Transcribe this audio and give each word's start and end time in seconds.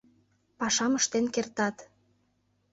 Пашам 0.59 0.91
ыштен 0.99 1.25
кертат. 1.33 1.77